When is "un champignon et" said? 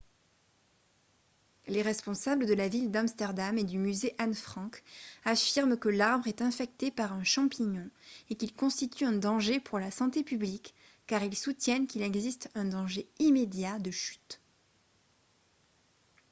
7.13-8.35